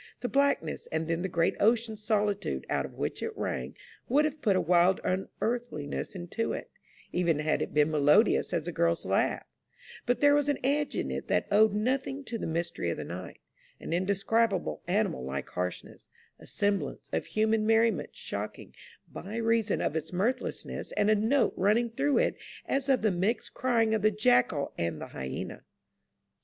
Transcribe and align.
The 0.21 0.27
blackness, 0.27 0.87
and 0.91 1.07
then 1.07 1.21
the 1.21 1.29
great 1.29 1.53
ocean 1.59 1.95
solitude 1.95 2.65
out 2.71 2.85
of 2.87 2.97
which 2.97 3.21
it 3.21 3.37
rang, 3.37 3.77
would 4.09 4.25
have 4.25 4.41
put 4.41 4.55
a 4.55 4.59
wild 4.59 4.99
unearthliness 5.03 6.15
into 6.15 6.53
it, 6.53 6.71
even 7.11 7.37
had 7.37 7.61
it 7.61 7.71
been 7.71 7.91
melodious 7.91 8.51
as 8.51 8.67
a 8.67 8.71
girl's 8.71 9.05
laugh; 9.05 9.45
but 10.07 10.19
there 10.19 10.33
was 10.33 10.49
an 10.49 10.57
edge 10.63 10.95
in 10.95 11.11
it 11.11 11.27
that 11.27 11.45
owed 11.51 11.73
nothing 11.75 12.23
to 12.23 12.39
the 12.39 12.47
mystery 12.47 12.89
of 12.89 12.97
the 12.97 13.03
night— 13.03 13.41
an 13.79 13.93
indescribable 13.93 14.81
animal 14.87 15.23
like 15.23 15.49
harshness, 15.49 16.07
a 16.39 16.47
semblance 16.47 17.07
of 17.13 17.27
human 17.27 17.63
merriment 17.63 18.15
shocking 18.15 18.73
by 19.07 19.35
reason 19.35 19.81
of 19.81 19.95
its 19.95 20.11
mirthlessness 20.11 20.91
and 20.93 21.11
a 21.11 21.15
note 21.15 21.53
run 21.55 21.75
ning 21.75 21.89
through 21.91 22.17
it 22.17 22.35
as 22.65 22.89
of 22.89 23.03
the 23.03 23.11
mixed 23.11 23.53
crying 23.53 23.93
of 23.93 24.01
the 24.01 24.09
jackal 24.09 24.73
and 24.79 24.99
the 24.99 25.09
hyena. 25.09 25.61